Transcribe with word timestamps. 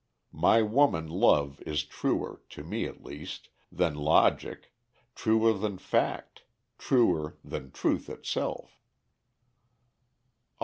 My 0.33 0.63
woman 0.63 1.07
love 1.07 1.61
is 1.63 1.83
truer, 1.83 2.41
to 2.49 2.63
me 2.63 2.85
at 2.85 3.03
least, 3.03 3.49
than 3.71 3.93
logic 3.93 4.73
truer 5.13 5.53
than 5.53 5.77
fact 5.77 6.41
truer 6.79 7.37
than 7.43 7.69
truth 7.69 8.09
itself." 8.09 8.79